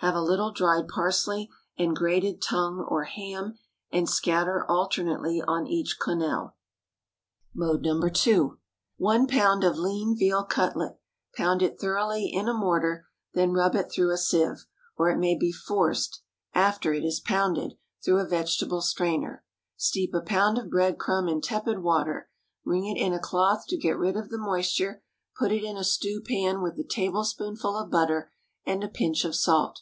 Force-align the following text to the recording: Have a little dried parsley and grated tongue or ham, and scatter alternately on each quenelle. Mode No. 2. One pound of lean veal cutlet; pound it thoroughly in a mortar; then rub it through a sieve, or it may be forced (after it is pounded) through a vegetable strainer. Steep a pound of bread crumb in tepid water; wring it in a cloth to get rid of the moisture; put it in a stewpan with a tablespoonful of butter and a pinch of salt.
Have 0.00 0.14
a 0.14 0.20
little 0.20 0.52
dried 0.52 0.88
parsley 0.88 1.50
and 1.78 1.96
grated 1.96 2.40
tongue 2.42 2.80
or 2.86 3.04
ham, 3.04 3.58
and 3.90 4.08
scatter 4.08 4.64
alternately 4.68 5.40
on 5.42 5.66
each 5.66 5.96
quenelle. 5.98 6.54
Mode 7.54 7.82
No. 7.82 8.06
2. 8.08 8.58
One 8.98 9.26
pound 9.26 9.64
of 9.64 9.78
lean 9.78 10.14
veal 10.16 10.44
cutlet; 10.44 10.98
pound 11.36 11.62
it 11.62 11.80
thoroughly 11.80 12.26
in 12.30 12.46
a 12.46 12.52
mortar; 12.52 13.06
then 13.32 13.52
rub 13.52 13.74
it 13.74 13.90
through 13.90 14.12
a 14.12 14.18
sieve, 14.18 14.66
or 14.96 15.10
it 15.10 15.18
may 15.18 15.36
be 15.36 15.50
forced 15.50 16.20
(after 16.52 16.92
it 16.92 17.02
is 17.02 17.18
pounded) 17.18 17.74
through 18.04 18.18
a 18.20 18.28
vegetable 18.28 18.82
strainer. 18.82 19.42
Steep 19.76 20.14
a 20.14 20.20
pound 20.20 20.56
of 20.58 20.70
bread 20.70 20.98
crumb 20.98 21.26
in 21.26 21.40
tepid 21.40 21.78
water; 21.78 22.28
wring 22.64 22.84
it 22.86 22.98
in 23.00 23.14
a 23.14 23.18
cloth 23.18 23.64
to 23.68 23.78
get 23.78 23.98
rid 23.98 24.14
of 24.16 24.28
the 24.28 24.38
moisture; 24.38 25.02
put 25.36 25.50
it 25.50 25.64
in 25.64 25.76
a 25.78 25.82
stewpan 25.82 26.62
with 26.62 26.78
a 26.78 26.84
tablespoonful 26.84 27.76
of 27.76 27.90
butter 27.90 28.30
and 28.64 28.84
a 28.84 28.88
pinch 28.88 29.24
of 29.24 29.34
salt. 29.34 29.80